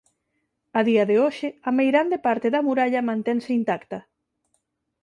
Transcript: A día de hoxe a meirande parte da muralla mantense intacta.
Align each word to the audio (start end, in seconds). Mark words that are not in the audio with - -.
A 0.79 0.81
día 0.89 1.03
de 1.09 1.15
hoxe 1.23 1.47
a 1.69 1.69
meirande 1.77 2.17
parte 2.25 2.47
da 2.53 2.65
muralla 2.67 3.07
mantense 3.09 3.49
intacta. 3.59 3.99